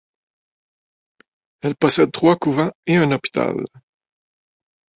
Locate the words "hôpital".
3.11-3.67